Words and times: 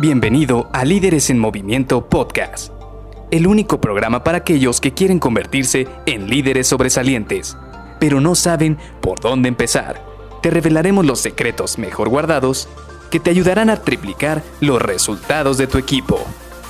Bienvenido 0.00 0.70
a 0.72 0.84
Líderes 0.84 1.28
en 1.28 1.40
Movimiento 1.40 2.08
Podcast, 2.08 2.72
el 3.32 3.48
único 3.48 3.80
programa 3.80 4.22
para 4.22 4.38
aquellos 4.38 4.80
que 4.80 4.94
quieren 4.94 5.18
convertirse 5.18 5.88
en 6.06 6.30
líderes 6.30 6.68
sobresalientes, 6.68 7.56
pero 7.98 8.20
no 8.20 8.36
saben 8.36 8.78
por 9.00 9.18
dónde 9.18 9.48
empezar. 9.48 10.00
Te 10.40 10.50
revelaremos 10.50 11.04
los 11.04 11.18
secretos 11.18 11.78
mejor 11.78 12.10
guardados 12.10 12.68
que 13.10 13.18
te 13.18 13.30
ayudarán 13.30 13.70
a 13.70 13.82
triplicar 13.82 14.44
los 14.60 14.80
resultados 14.80 15.58
de 15.58 15.66
tu 15.66 15.78
equipo. 15.78 16.24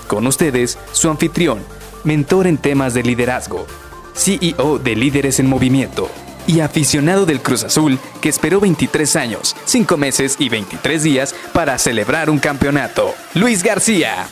Con 0.06 0.26
ustedes, 0.26 0.78
su 0.92 1.10
anfitrión, 1.10 1.58
mentor 2.04 2.46
en 2.46 2.56
temas 2.56 2.94
de 2.94 3.02
liderazgo, 3.02 3.66
CEO 4.14 4.78
de 4.78 4.96
Líderes 4.96 5.38
en 5.38 5.50
Movimiento 5.50 6.08
y 6.48 6.60
aficionado 6.60 7.26
del 7.26 7.40
Cruz 7.40 7.62
Azul 7.62 7.98
que 8.20 8.30
esperó 8.30 8.58
23 8.58 9.14
años, 9.16 9.54
5 9.66 9.96
meses 9.98 10.36
y 10.40 10.48
23 10.48 11.02
días 11.02 11.34
para 11.52 11.78
celebrar 11.78 12.30
un 12.30 12.38
campeonato. 12.38 13.14
Luis 13.34 13.62
García. 13.62 14.26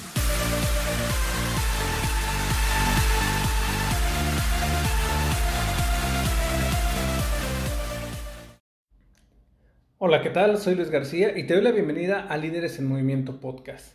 Hola, 9.99 10.23
¿qué 10.23 10.31
tal? 10.31 10.59
Soy 10.59 10.75
Luis 10.75 10.91
García 10.91 11.37
y 11.37 11.47
te 11.47 11.55
doy 11.55 11.63
la 11.63 11.73
bienvenida 11.73 12.27
a 12.29 12.37
Líderes 12.39 12.79
en 12.79 12.87
Movimiento 12.87 13.41
Podcast. 13.41 13.95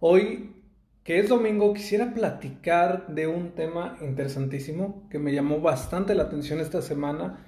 Hoy, 0.00 0.56
que 1.04 1.20
es 1.20 1.28
domingo, 1.28 1.74
quisiera 1.74 2.14
platicar 2.14 3.06
de 3.08 3.26
un 3.26 3.52
tema 3.52 3.96
interesantísimo 4.00 5.06
que 5.10 5.18
me 5.18 5.32
llamó 5.32 5.60
bastante 5.60 6.14
la 6.14 6.24
atención 6.24 6.60
esta 6.60 6.82
semana 6.82 7.44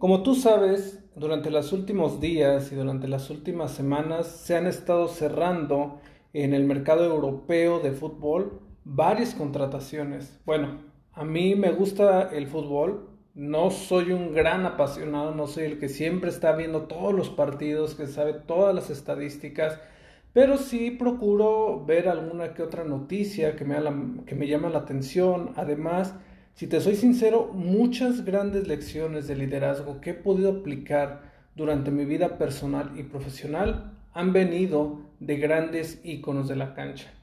como 0.00 0.22
tú 0.22 0.34
sabes, 0.34 1.04
durante 1.14 1.50
los 1.50 1.74
últimos 1.74 2.22
días 2.22 2.72
y 2.72 2.74
durante 2.74 3.06
las 3.06 3.28
últimas 3.28 3.72
semanas 3.72 4.26
se 4.28 4.56
han 4.56 4.66
estado 4.66 5.08
cerrando 5.08 6.00
en 6.32 6.54
el 6.54 6.64
mercado 6.64 7.04
europeo 7.04 7.80
de 7.80 7.92
fútbol 7.92 8.62
varias 8.82 9.34
contrataciones. 9.34 10.40
Bueno, 10.46 10.78
a 11.12 11.22
mí 11.26 11.54
me 11.54 11.70
gusta 11.72 12.30
el 12.32 12.46
fútbol, 12.46 13.10
no 13.34 13.68
soy 13.70 14.12
un 14.12 14.32
gran 14.32 14.64
apasionado, 14.64 15.34
no 15.34 15.46
soy 15.46 15.64
el 15.64 15.78
que 15.78 15.90
siempre 15.90 16.30
está 16.30 16.56
viendo 16.56 16.84
todos 16.84 17.12
los 17.12 17.28
partidos, 17.28 17.94
que 17.94 18.06
sabe 18.06 18.32
todas 18.32 18.74
las 18.74 18.88
estadísticas, 18.88 19.78
pero 20.32 20.56
sí 20.56 20.92
procuro 20.92 21.84
ver 21.84 22.08
alguna 22.08 22.54
que 22.54 22.62
otra 22.62 22.84
noticia 22.84 23.54
que 23.54 23.66
me, 23.66 23.76
que 24.24 24.34
me 24.34 24.48
llama 24.48 24.70
la 24.70 24.78
atención. 24.78 25.50
Además, 25.56 26.14
si 26.60 26.66
te 26.66 26.78
soy 26.82 26.94
sincero, 26.94 27.50
muchas 27.54 28.22
grandes 28.22 28.68
lecciones 28.68 29.26
de 29.26 29.34
liderazgo 29.34 30.02
que 30.02 30.10
he 30.10 30.14
podido 30.14 30.50
aplicar 30.50 31.22
durante 31.56 31.90
mi 31.90 32.04
vida 32.04 32.36
personal 32.36 32.92
y 32.98 33.04
profesional 33.04 33.98
han 34.12 34.34
venido 34.34 35.00
de 35.20 35.38
grandes 35.38 36.02
íconos 36.04 36.48
de 36.48 36.56
la 36.56 36.74
cancha. 36.74 37.14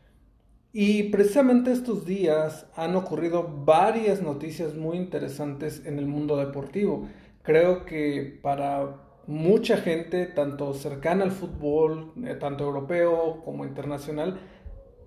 Y 0.73 1.03
precisamente 1.09 1.71
estos 1.71 2.07
días 2.07 2.65
han 2.75 2.95
ocurrido 2.95 3.47
varias 3.63 4.23
noticias 4.23 4.73
muy 4.73 4.97
interesantes 4.97 5.85
en 5.85 5.99
el 5.99 6.07
mundo 6.07 6.35
deportivo. 6.37 7.07
Creo 7.43 7.85
que 7.85 8.39
para 8.41 8.95
mucha 9.27 9.77
gente, 9.77 10.25
tanto 10.25 10.73
cercana 10.73 11.25
al 11.25 11.31
fútbol, 11.31 12.11
eh, 12.25 12.33
tanto 12.33 12.63
europeo 12.63 13.43
como 13.45 13.65
internacional, 13.65 14.39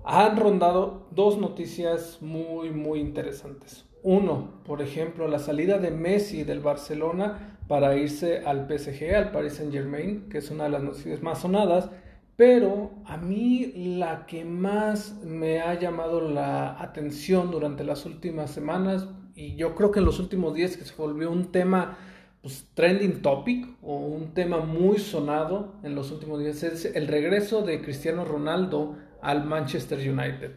han 0.05 0.37
rondado 0.37 1.09
dos 1.11 1.37
noticias 1.37 2.19
muy, 2.23 2.71
muy 2.71 3.01
interesantes. 3.01 3.90
Uno, 4.03 4.63
por 4.65 4.81
ejemplo, 4.81 5.29
la 5.29 5.39
salida 5.39 5.79
de 5.79 5.91
Messi 5.91 6.45
del 6.45 6.61
Barcelona 6.61 7.59
para 7.69 7.97
irse 7.97 8.43
al 8.45 8.67
PSG, 8.67 9.15
al 9.15 9.31
Paris 9.31 9.55
Saint 9.55 9.73
Germain, 9.73 10.29
que 10.29 10.39
es 10.39 10.51
una 10.51 10.65
de 10.65 10.71
las 10.71 10.83
noticias 10.83 11.23
más 11.23 11.41
sonadas, 11.41 11.91
pero 12.37 12.93
a 13.05 13.19
mí 13.19 13.73
la 13.99 14.25
que 14.27 14.45
más 14.45 15.23
me 15.23 15.61
ha 15.61 15.79
llamado 15.79 16.21
la 16.21 16.81
atención 16.81 17.51
durante 17.51 17.85
las 17.85 18.07
últimas 18.07 18.51
semanas, 18.51 19.07
y 19.35 19.57
yo 19.57 19.75
creo 19.75 19.91
que 19.91 19.99
en 19.99 20.07
los 20.07 20.19
últimos 20.19 20.55
días 20.55 20.77
que 20.77 20.85
se 20.85 20.95
volvió 20.97 21.31
un 21.31 21.53
tema 21.53 21.99
pues, 22.43 22.67
trending 22.75 23.21
topic 23.21 23.69
o 23.83 23.99
un 23.99 24.33
tema 24.33 24.61
muy 24.61 24.99
sonado 24.99 25.75
en 25.83 25.95
los 25.95 26.11
últimos 26.11 26.41
días, 26.41 26.63
es 26.63 26.87
el 26.87 27.07
regreso 27.07 27.63
de 27.63 27.83
Cristiano 27.83 28.25
Ronaldo 28.25 28.97
al 29.21 29.45
Manchester 29.45 29.99
United. 29.99 30.53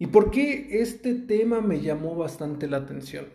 ¿Y 0.00 0.06
por 0.06 0.30
qué 0.30 0.80
este 0.80 1.14
tema 1.14 1.60
me 1.60 1.80
llamó 1.80 2.14
bastante 2.14 2.68
la 2.68 2.76
atención? 2.76 3.26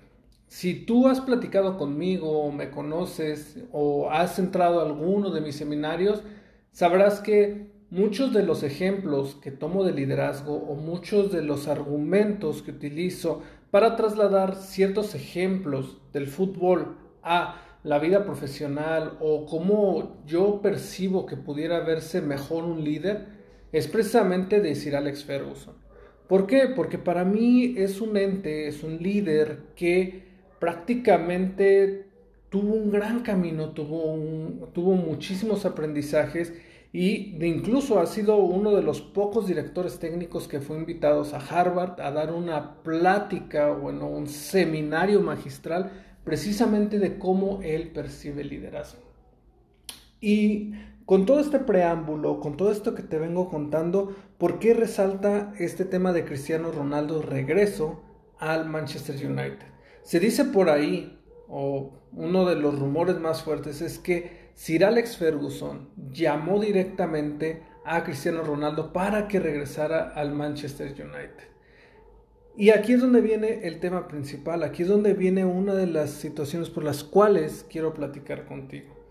Si 0.48 0.74
tú 0.74 1.08
has 1.08 1.20
platicado 1.20 1.78
conmigo 1.78 2.40
o 2.40 2.52
me 2.54 2.70
conoces 2.70 3.58
o 3.74 4.10
has 4.10 4.40
entrado 4.40 4.80
a 4.80 4.86
alguno 4.86 5.32
de 5.32 5.42
mis 5.42 5.58
seminarios, 5.58 6.24
sabrás 6.72 7.20
que 7.20 7.68
muchos 7.90 8.34
de 8.34 8.44
los 8.44 8.64
ejemplos 8.64 9.36
que 9.36 9.52
tomo 9.52 9.84
de 9.84 9.92
liderazgo 9.92 10.56
o 10.56 10.76
muchos 10.76 11.34
de 11.34 11.42
los 11.42 11.68
argumentos 11.68 12.62
que 12.62 12.72
utilizo 12.72 13.42
para 13.70 13.98
trasladar 13.98 14.56
ciertos 14.56 15.16
ejemplos 15.16 15.98
del 16.14 16.28
fútbol 16.28 16.96
a 17.24 17.60
la 17.84 18.00
vida 18.00 18.24
profesional 18.24 19.18
o 19.20 19.46
cómo 19.46 20.24
yo 20.26 20.62
percibo 20.62 21.26
que 21.26 21.36
pudiera 21.36 21.82
verse 21.82 22.22
mejor 22.22 22.64
un 22.64 22.86
líder 22.86 23.28
es 23.74 23.88
precisamente 23.88 24.62
de 24.62 24.96
Alex 24.96 25.26
Ferguson. 25.26 25.83
¿Por 26.28 26.48
qué? 26.48 26.68
Porque 26.76 26.98
para 26.98 27.26
mí 27.26 27.76
es 27.78 28.02
un 28.02 28.18
ente, 28.18 28.68
es 28.68 28.84
un 28.84 28.98
líder 28.98 29.60
que 29.76 30.24
prácticamente 30.60 32.08
tuvo 32.50 32.76
un 32.76 32.92
gran 32.92 33.22
camino, 33.22 33.70
tuvo, 33.70 34.70
tuvo 34.74 34.94
muchísimos 34.94 35.66
aprendizajes 35.66 36.54
y 36.94 37.36
incluso 37.44 38.00
ha 38.00 38.06
sido 38.06 38.38
uno 38.38 38.76
de 38.76 38.84
los 38.84 39.02
pocos 39.02 39.48
directores 39.48 39.98
técnicos 39.98 40.48
que 40.48 40.62
fue 40.62 40.78
invitados 40.78 41.34
a 41.34 41.40
Harvard 41.40 42.00
a 42.00 42.12
dar 42.12 42.32
una 42.32 42.84
plática, 42.84 43.72
bueno, 43.72 44.08
un 44.08 44.28
seminario 44.28 45.20
magistral 45.20 45.92
precisamente 46.24 47.00
de 47.00 47.18
cómo 47.18 47.60
él 47.64 47.90
percibe 47.90 48.44
el 48.44 48.50
liderazgo. 48.50 49.02
Y 50.22 50.74
con 51.06 51.26
todo 51.26 51.40
este 51.40 51.60
preámbulo, 51.60 52.40
con 52.40 52.56
todo 52.56 52.72
esto 52.72 52.96
que 52.96 53.04
te 53.04 53.18
vengo 53.18 53.50
contando, 53.50 54.16
¿por 54.38 54.60
qué 54.60 54.74
resalta 54.74 55.54
este 55.60 55.86
tema 55.86 56.14
de 56.14 56.26
Cristiano 56.26 56.72
Ronaldo 56.72 57.22
regreso 57.22 58.02
al 58.40 58.70
Manchester 58.70 59.16
United? 59.16 59.68
Se 60.04 60.20
dice 60.20 60.46
por 60.46 60.70
ahí, 60.70 61.20
o 61.48 61.92
uno 62.14 62.46
de 62.46 62.56
los 62.56 62.80
rumores 62.80 63.20
más 63.20 63.44
fuertes 63.44 63.82
es 63.82 64.00
que 64.00 64.52
Sir 64.56 64.86
Alex 64.86 65.18
Ferguson 65.18 65.90
llamó 66.12 66.60
directamente 66.60 67.64
a 67.86 68.04
Cristiano 68.04 68.44
Ronaldo 68.44 68.94
para 68.94 69.28
que 69.28 69.40
regresara 69.40 70.14
al 70.16 70.34
Manchester 70.34 70.92
United. 70.92 71.48
Y 72.56 72.70
aquí 72.70 72.94
es 72.94 73.02
donde 73.02 73.22
viene 73.22 73.68
el 73.68 73.80
tema 73.80 74.08
principal, 74.08 74.64
aquí 74.64 74.84
es 74.84 74.88
donde 74.88 75.14
viene 75.14 75.44
una 75.44 75.74
de 75.74 75.88
las 75.88 76.12
situaciones 76.12 76.70
por 76.70 76.84
las 76.84 77.04
cuales 77.04 77.66
quiero 77.68 77.94
platicar 77.94 78.46
contigo. 78.46 79.03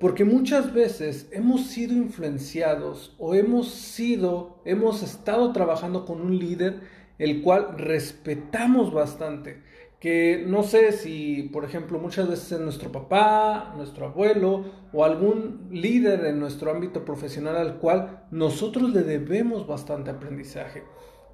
Porque 0.00 0.24
muchas 0.24 0.72
veces 0.72 1.28
hemos 1.32 1.66
sido 1.66 1.92
influenciados 1.92 3.16
o 3.18 3.34
hemos 3.34 3.70
sido, 3.70 4.60
hemos 4.64 5.02
estado 5.02 5.52
trabajando 5.52 6.04
con 6.04 6.20
un 6.20 6.38
líder 6.38 6.80
el 7.18 7.42
cual 7.42 7.76
respetamos 7.76 8.92
bastante. 8.92 9.62
Que 9.98 10.44
no 10.46 10.62
sé 10.62 10.92
si, 10.92 11.50
por 11.52 11.64
ejemplo, 11.64 11.98
muchas 11.98 12.28
veces 12.28 12.52
es 12.52 12.60
nuestro 12.60 12.92
papá, 12.92 13.74
nuestro 13.76 14.06
abuelo 14.06 14.66
o 14.92 15.04
algún 15.04 15.66
líder 15.72 16.24
en 16.26 16.38
nuestro 16.38 16.70
ámbito 16.70 17.04
profesional 17.04 17.56
al 17.56 17.78
cual 17.78 18.26
nosotros 18.30 18.94
le 18.94 19.02
debemos 19.02 19.66
bastante 19.66 20.10
aprendizaje. 20.10 20.84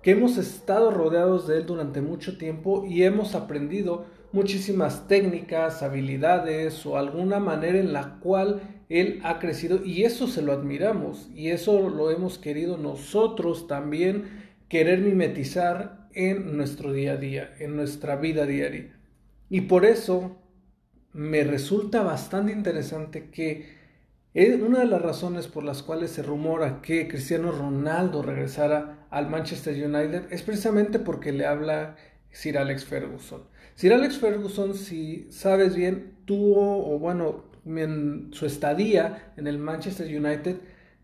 Que 0.04 0.10
hemos 0.10 0.37
estado 0.37 0.91
rodeados 0.91 1.48
de 1.48 1.56
él 1.56 1.65
durante 1.65 2.03
mucho 2.03 2.37
tiempo 2.37 2.84
y 2.87 3.04
hemos 3.04 3.34
aprendido 3.34 4.04
muchísimas 4.32 5.09
técnicas, 5.09 5.82
habilidades 5.82 6.84
o 6.84 6.98
alguna 6.98 7.41
manera 7.41 7.78
en 7.78 7.95
la 7.95 8.21
cual 8.21 8.60
él 8.91 9.22
ha 9.24 9.39
crecido 9.39 9.83
y 9.83 10.04
eso 10.04 10.27
se 10.27 10.42
lo 10.42 10.53
admiramos 10.53 11.30
y 11.34 11.48
eso 11.48 11.89
lo 11.89 12.10
hemos 12.10 12.36
querido 12.36 12.77
nosotros 12.77 13.66
también 13.66 14.24
querer 14.68 14.98
mimetizar 14.98 16.07
en 16.12 16.54
nuestro 16.54 16.92
día 16.92 17.12
a 17.12 17.16
día, 17.16 17.54
en 17.59 17.74
nuestra 17.74 18.16
vida 18.16 18.45
diaria. 18.45 18.95
Y 19.48 19.62
por 19.62 19.86
eso 19.86 20.36
me 21.15 21.45
resulta 21.45 22.03
bastante 22.03 22.53
interesante 22.53 23.30
que 23.30 23.72
una 24.60 24.80
de 24.80 24.86
las 24.86 25.00
razones 25.00 25.47
por 25.47 25.65
las 25.65 25.83
cuales 25.83 26.10
se 26.10 26.22
rumora 26.22 26.83
que 26.83 27.07
Cristiano 27.07 27.53
Ronaldo 27.53 28.21
regresara 28.21 29.03
al 29.15 29.31
Manchester 29.31 29.75
United 29.75 30.25
es 30.31 30.43
precisamente 30.43 30.99
porque 30.99 31.31
le 31.31 31.47
habla 31.47 31.95
Sir 32.33 32.59
Alex 32.59 32.84
Ferguson. 32.84 33.43
Sir 33.77 33.93
Alex 33.93 34.19
Ferguson, 34.19 34.75
si 34.75 35.28
sabes 35.31 35.77
bien, 35.77 36.16
tuvo, 36.25 36.93
o 36.93 36.99
bueno, 36.99 37.45
en 37.65 38.31
su 38.33 38.45
estadía 38.45 39.33
en 39.37 39.47
el 39.47 39.59
Manchester 39.59 40.09
United, 40.09 40.57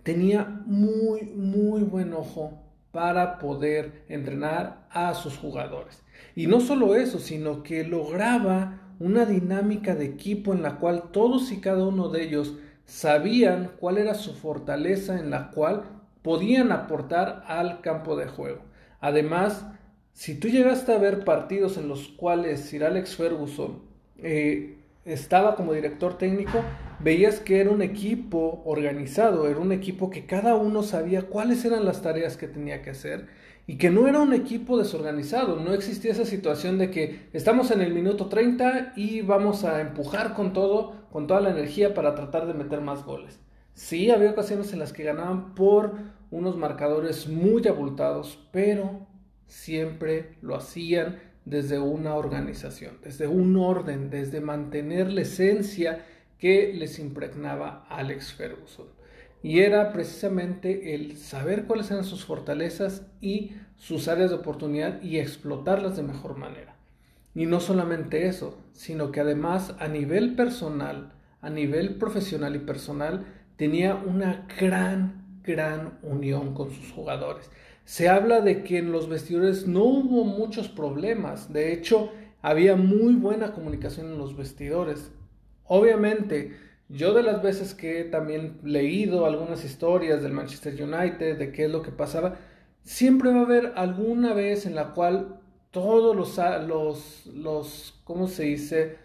tenía 0.02 0.44
muy, 0.66 1.22
muy 1.36 1.82
buen 1.82 2.12
ojo 2.12 2.60
para 2.90 3.38
poder 3.38 4.04
entrenar 4.08 4.88
a 4.90 5.14
sus 5.14 5.38
jugadores. 5.38 6.02
Y 6.34 6.48
no 6.48 6.58
solo 6.60 6.96
eso, 6.96 7.20
sino 7.20 7.62
que 7.62 7.84
lograba 7.84 8.80
una 8.98 9.24
dinámica 9.24 9.94
de 9.94 10.06
equipo 10.06 10.52
en 10.52 10.62
la 10.62 10.78
cual 10.78 11.12
todos 11.12 11.52
y 11.52 11.60
cada 11.60 11.86
uno 11.86 12.08
de 12.08 12.24
ellos 12.24 12.56
sabían 12.86 13.70
cuál 13.78 13.98
era 13.98 14.14
su 14.14 14.34
fortaleza, 14.34 15.20
en 15.20 15.30
la 15.30 15.52
cual 15.52 15.99
podían 16.22 16.72
aportar 16.72 17.44
al 17.46 17.80
campo 17.80 18.16
de 18.16 18.26
juego. 18.26 18.60
Además, 19.00 19.66
si 20.12 20.38
tú 20.38 20.48
llegaste 20.48 20.92
a 20.92 20.98
ver 20.98 21.24
partidos 21.24 21.78
en 21.78 21.88
los 21.88 22.08
cuales 22.08 22.60
Sir 22.60 22.84
Alex 22.84 23.16
Ferguson 23.16 23.82
eh, 24.18 24.76
estaba 25.04 25.56
como 25.56 25.72
director 25.72 26.18
técnico, 26.18 26.62
veías 26.98 27.40
que 27.40 27.60
era 27.60 27.70
un 27.70 27.82
equipo 27.82 28.62
organizado, 28.66 29.48
era 29.48 29.58
un 29.58 29.72
equipo 29.72 30.10
que 30.10 30.26
cada 30.26 30.54
uno 30.56 30.82
sabía 30.82 31.22
cuáles 31.22 31.64
eran 31.64 31.84
las 31.84 32.02
tareas 32.02 32.36
que 32.36 32.48
tenía 32.48 32.82
que 32.82 32.90
hacer 32.90 33.28
y 33.66 33.78
que 33.78 33.90
no 33.90 34.08
era 34.08 34.20
un 34.20 34.34
equipo 34.34 34.76
desorganizado, 34.76 35.56
no 35.56 35.72
existía 35.72 36.12
esa 36.12 36.26
situación 36.26 36.76
de 36.76 36.90
que 36.90 37.28
estamos 37.32 37.70
en 37.70 37.80
el 37.80 37.94
minuto 37.94 38.26
30 38.28 38.94
y 38.96 39.22
vamos 39.22 39.64
a 39.64 39.80
empujar 39.80 40.34
con 40.34 40.52
todo, 40.52 40.92
con 41.12 41.26
toda 41.26 41.40
la 41.40 41.50
energía 41.50 41.94
para 41.94 42.14
tratar 42.14 42.46
de 42.46 42.54
meter 42.54 42.80
más 42.80 43.04
goles. 43.04 43.38
Sí, 43.80 44.10
había 44.10 44.32
ocasiones 44.32 44.74
en 44.74 44.78
las 44.78 44.92
que 44.92 45.04
ganaban 45.04 45.54
por 45.54 45.94
unos 46.30 46.58
marcadores 46.58 47.28
muy 47.28 47.66
abultados, 47.66 48.38
pero 48.52 49.06
siempre 49.46 50.36
lo 50.42 50.54
hacían 50.54 51.18
desde 51.46 51.78
una 51.78 52.14
organización, 52.14 52.98
desde 53.02 53.26
un 53.26 53.56
orden, 53.56 54.10
desde 54.10 54.42
mantener 54.42 55.10
la 55.10 55.22
esencia 55.22 56.04
que 56.38 56.74
les 56.74 56.98
impregnaba 56.98 57.86
Alex 57.88 58.34
Ferguson. 58.34 58.86
Y 59.42 59.60
era 59.60 59.94
precisamente 59.94 60.94
el 60.94 61.16
saber 61.16 61.64
cuáles 61.64 61.90
eran 61.90 62.04
sus 62.04 62.26
fortalezas 62.26 63.06
y 63.22 63.54
sus 63.76 64.08
áreas 64.08 64.28
de 64.28 64.36
oportunidad 64.36 65.02
y 65.02 65.18
explotarlas 65.18 65.96
de 65.96 66.02
mejor 66.02 66.36
manera. 66.36 66.76
Y 67.34 67.46
no 67.46 67.60
solamente 67.60 68.26
eso, 68.26 68.58
sino 68.74 69.10
que 69.10 69.20
además 69.20 69.74
a 69.78 69.88
nivel 69.88 70.36
personal, 70.36 71.14
a 71.40 71.48
nivel 71.48 71.94
profesional 71.94 72.54
y 72.54 72.58
personal, 72.58 73.24
tenía 73.60 73.94
una 73.94 74.46
gran, 74.58 75.42
gran 75.44 75.98
unión 76.02 76.54
con 76.54 76.70
sus 76.70 76.92
jugadores. 76.92 77.50
Se 77.84 78.08
habla 78.08 78.40
de 78.40 78.64
que 78.64 78.78
en 78.78 78.90
los 78.90 79.06
vestidores 79.06 79.66
no 79.66 79.84
hubo 79.84 80.24
muchos 80.24 80.70
problemas, 80.70 81.52
de 81.52 81.74
hecho 81.74 82.10
había 82.40 82.74
muy 82.74 83.16
buena 83.16 83.52
comunicación 83.52 84.06
en 84.06 84.16
los 84.16 84.34
vestidores. 84.34 85.12
Obviamente, 85.66 86.56
yo 86.88 87.12
de 87.12 87.22
las 87.22 87.42
veces 87.42 87.74
que 87.74 88.00
he 88.00 88.04
también 88.04 88.60
leído 88.62 89.26
algunas 89.26 89.62
historias 89.62 90.22
del 90.22 90.32
Manchester 90.32 90.82
United, 90.82 91.36
de 91.36 91.52
qué 91.52 91.66
es 91.66 91.70
lo 91.70 91.82
que 91.82 91.92
pasaba, 91.92 92.38
siempre 92.82 93.30
va 93.30 93.40
a 93.40 93.44
haber 93.44 93.74
alguna 93.76 94.32
vez 94.32 94.64
en 94.64 94.74
la 94.74 94.94
cual 94.94 95.38
todos 95.70 96.16
los, 96.16 96.38
los, 96.66 97.26
los 97.26 98.00
¿cómo 98.04 98.26
se 98.26 98.44
dice? 98.44 98.96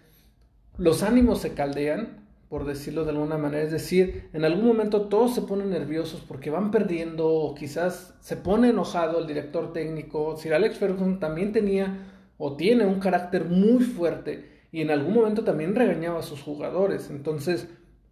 Los 0.77 1.03
ánimos 1.03 1.41
se 1.41 1.53
caldean 1.53 2.24
por 2.49 2.65
decirlo 2.65 3.03
de 3.03 3.11
alguna 3.11 3.37
manera. 3.37 3.63
Es 3.63 3.71
decir, 3.71 4.29
en 4.33 4.45
algún 4.45 4.65
momento 4.65 5.03
todos 5.03 5.33
se 5.33 5.41
ponen 5.41 5.69
nerviosos 5.69 6.21
porque 6.27 6.49
van 6.49 6.71
perdiendo 6.71 7.27
o 7.27 7.55
quizás 7.55 8.15
se 8.19 8.37
pone 8.37 8.69
enojado 8.69 9.19
el 9.19 9.27
director 9.27 9.73
técnico. 9.73 10.37
Sir 10.37 10.53
Alex 10.53 10.77
Ferguson 10.77 11.19
también 11.19 11.51
tenía 11.51 12.11
o 12.37 12.55
tiene 12.55 12.85
un 12.85 12.99
carácter 12.99 13.45
muy 13.45 13.83
fuerte 13.83 14.67
y 14.71 14.81
en 14.81 14.91
algún 14.91 15.13
momento 15.13 15.43
también 15.43 15.75
regañaba 15.75 16.19
a 16.19 16.23
sus 16.23 16.41
jugadores. 16.41 17.09
Entonces, 17.09 17.67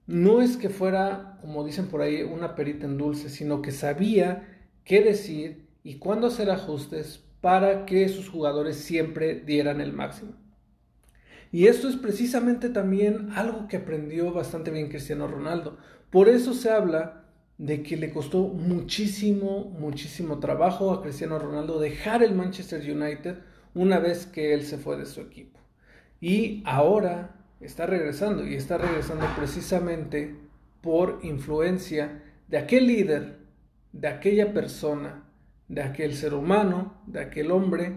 no 0.07 0.41
es 0.41 0.57
que 0.57 0.69
fuera, 0.69 1.37
como 1.41 1.63
dicen 1.63 1.87
por 1.87 2.01
ahí, 2.01 2.23
una 2.23 2.55
perita 2.55 2.85
en 2.85 2.97
dulce, 2.97 3.29
sino 3.29 3.61
que 3.61 3.71
sabía 3.71 4.47
qué 4.83 5.01
decir 5.01 5.67
y 5.83 5.95
cuándo 5.95 6.27
hacer 6.27 6.49
ajustes 6.49 7.23
para 7.41 7.85
que 7.85 8.07
sus 8.09 8.29
jugadores 8.29 8.77
siempre 8.77 9.35
dieran 9.35 9.81
el 9.81 9.93
máximo. 9.93 10.33
Y 11.53 11.67
esto 11.67 11.87
es 11.87 11.95
precisamente 11.97 12.67
también 12.71 13.29
algo 13.35 13.67
que 13.67 13.77
aprendió 13.77 14.33
bastante 14.33 14.71
bien 14.71 14.89
Cristiano 14.89 15.27
Ronaldo. 15.27 15.77
Por 16.09 16.27
eso 16.27 16.55
se 16.55 16.71
habla 16.71 17.25
de 17.59 17.83
que 17.83 17.95
le 17.95 18.11
costó 18.11 18.47
muchísimo, 18.47 19.65
muchísimo 19.79 20.39
trabajo 20.39 20.91
a 20.91 21.03
Cristiano 21.03 21.37
Ronaldo 21.37 21.79
dejar 21.79 22.23
el 22.23 22.33
Manchester 22.33 22.81
United 22.81 23.35
una 23.75 23.99
vez 23.99 24.25
que 24.25 24.55
él 24.55 24.63
se 24.63 24.79
fue 24.79 24.97
de 24.97 25.05
su 25.05 25.21
equipo. 25.21 25.59
Y 26.19 26.63
ahora 26.65 27.35
está 27.61 27.85
regresando 27.85 28.47
y 28.47 28.55
está 28.55 28.79
regresando 28.79 29.27
precisamente 29.37 30.35
por 30.81 31.19
influencia 31.21 32.23
de 32.47 32.57
aquel 32.57 32.87
líder, 32.87 33.37
de 33.91 34.07
aquella 34.07 34.53
persona, 34.53 35.23
de 35.67 35.83
aquel 35.83 36.15
ser 36.15 36.33
humano, 36.33 36.99
de 37.05 37.19
aquel 37.19 37.51
hombre 37.51 37.95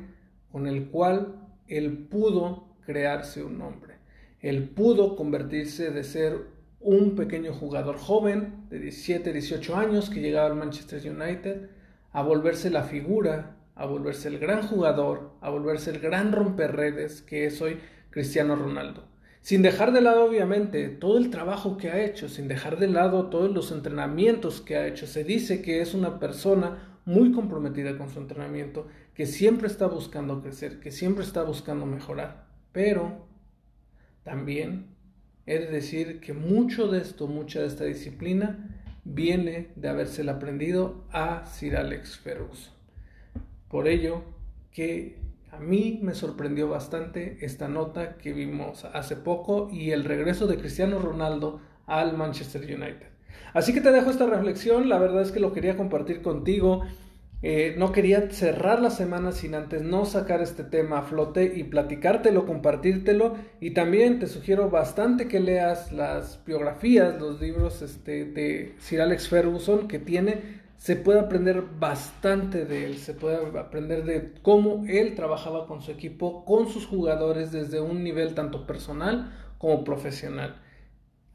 con 0.52 0.66
el 0.66 0.88
cual 0.88 1.36
él 1.68 2.06
pudo 2.10 2.65
crearse 2.86 3.42
un 3.42 3.58
nombre. 3.58 3.96
Él 4.40 4.68
pudo 4.68 5.16
convertirse 5.16 5.90
de 5.90 6.04
ser 6.04 6.46
un 6.80 7.16
pequeño 7.16 7.52
jugador 7.52 7.98
joven 7.98 8.66
de 8.70 8.78
17, 8.78 9.32
18 9.32 9.76
años 9.76 10.08
que 10.08 10.20
llegaba 10.20 10.46
al 10.46 10.54
Manchester 10.54 11.02
United 11.10 11.68
a 12.12 12.22
volverse 12.22 12.70
la 12.70 12.84
figura, 12.84 13.56
a 13.74 13.86
volverse 13.86 14.28
el 14.28 14.38
gran 14.38 14.62
jugador, 14.62 15.32
a 15.40 15.50
volverse 15.50 15.90
el 15.90 15.98
gran 15.98 16.32
romperredes 16.32 17.22
que 17.22 17.46
es 17.46 17.60
hoy 17.60 17.78
Cristiano 18.10 18.56
Ronaldo. 18.56 19.04
Sin 19.42 19.62
dejar 19.62 19.92
de 19.92 20.00
lado, 20.00 20.24
obviamente, 20.24 20.88
todo 20.88 21.18
el 21.18 21.30
trabajo 21.30 21.76
que 21.76 21.90
ha 21.90 22.04
hecho, 22.04 22.28
sin 22.28 22.48
dejar 22.48 22.78
de 22.78 22.88
lado 22.88 23.26
todos 23.26 23.52
los 23.52 23.70
entrenamientos 23.70 24.60
que 24.60 24.76
ha 24.76 24.86
hecho. 24.86 25.06
Se 25.06 25.24
dice 25.24 25.62
que 25.62 25.80
es 25.80 25.94
una 25.94 26.18
persona 26.18 26.98
muy 27.04 27.30
comprometida 27.32 27.96
con 27.96 28.10
su 28.10 28.18
entrenamiento, 28.18 28.88
que 29.14 29.26
siempre 29.26 29.68
está 29.68 29.86
buscando 29.86 30.42
crecer, 30.42 30.80
que 30.80 30.90
siempre 30.90 31.22
está 31.22 31.42
buscando 31.42 31.86
mejorar. 31.86 32.45
Pero 32.76 33.26
también 34.22 34.88
he 35.46 35.58
de 35.58 35.68
decir 35.68 36.20
que 36.20 36.34
mucho 36.34 36.88
de 36.88 37.00
esto, 37.00 37.26
mucha 37.26 37.60
de 37.60 37.68
esta 37.68 37.84
disciplina, 37.84 38.68
viene 39.02 39.68
de 39.76 39.88
habérsela 39.88 40.32
aprendido 40.32 41.06
a 41.10 41.46
Sir 41.46 41.78
Alex 41.78 42.18
Ferguson. 42.18 42.74
Por 43.70 43.88
ello 43.88 44.24
que 44.72 45.16
a 45.50 45.58
mí 45.58 46.00
me 46.02 46.14
sorprendió 46.14 46.68
bastante 46.68 47.38
esta 47.40 47.66
nota 47.66 48.18
que 48.18 48.34
vimos 48.34 48.84
hace 48.84 49.16
poco 49.16 49.70
y 49.72 49.92
el 49.92 50.04
regreso 50.04 50.46
de 50.46 50.58
Cristiano 50.58 50.98
Ronaldo 50.98 51.62
al 51.86 52.14
Manchester 52.14 52.60
United. 52.60 53.08
Así 53.54 53.72
que 53.72 53.80
te 53.80 53.90
dejo 53.90 54.10
esta 54.10 54.26
reflexión, 54.26 54.90
la 54.90 54.98
verdad 54.98 55.22
es 55.22 55.32
que 55.32 55.40
lo 55.40 55.54
quería 55.54 55.78
compartir 55.78 56.20
contigo. 56.20 56.82
Eh, 57.48 57.76
no 57.78 57.92
quería 57.92 58.28
cerrar 58.32 58.82
la 58.82 58.90
semana 58.90 59.30
sin 59.30 59.54
antes 59.54 59.80
no 59.80 60.04
sacar 60.04 60.42
este 60.42 60.64
tema 60.64 60.98
a 60.98 61.02
flote 61.02 61.52
y 61.54 61.62
platicártelo, 61.62 62.44
compartírtelo. 62.44 63.36
Y 63.60 63.70
también 63.70 64.18
te 64.18 64.26
sugiero 64.26 64.68
bastante 64.68 65.28
que 65.28 65.38
leas 65.38 65.92
las 65.92 66.44
biografías, 66.44 67.20
los 67.20 67.40
libros 67.40 67.82
este, 67.82 68.24
de 68.24 68.74
Sir 68.80 69.00
Alex 69.00 69.28
Ferguson 69.28 69.86
que 69.86 70.00
tiene. 70.00 70.64
Se 70.76 70.96
puede 70.96 71.20
aprender 71.20 71.62
bastante 71.78 72.64
de 72.64 72.84
él, 72.84 72.96
se 72.96 73.14
puede 73.14 73.36
aprender 73.56 74.02
de 74.02 74.32
cómo 74.42 74.84
él 74.88 75.14
trabajaba 75.14 75.68
con 75.68 75.82
su 75.82 75.92
equipo, 75.92 76.44
con 76.44 76.68
sus 76.68 76.84
jugadores 76.84 77.52
desde 77.52 77.80
un 77.80 78.02
nivel 78.02 78.34
tanto 78.34 78.66
personal 78.66 79.30
como 79.58 79.84
profesional. 79.84 80.56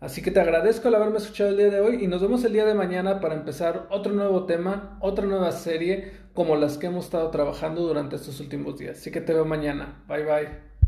Así 0.02 0.24
que 0.24 0.32
te 0.32 0.42
agradezco 0.42 0.88
el 0.88 0.96
haberme 0.96 1.20
escuchado 1.20 1.52
el 1.52 1.58
día 1.58 1.70
de 1.70 1.80
hoy 1.80 2.04
y 2.04 2.08
nos 2.08 2.22
vemos 2.22 2.44
el 2.44 2.54
día 2.54 2.66
de 2.66 2.74
mañana 2.74 3.20
para 3.22 3.36
empezar 3.36 3.88
otro 3.92 4.12
nuevo 4.14 4.46
tema, 4.46 4.98
otra 5.00 5.28
nueva 5.28 5.52
serie 5.52 6.12
como 6.34 6.56
las 6.56 6.80
que 6.80 6.88
hemos 6.88 7.06
estado 7.06 7.30
trabajando 7.30 7.84
durante 7.84 8.16
estos 8.16 8.40
últimos 8.40 8.78
días. 8.80 8.98
Así 8.98 9.12
que 9.12 9.22
te 9.22 9.34
veo 9.34 9.46
mañana. 9.46 10.04
Bye 10.08 10.24
bye. 10.26 10.71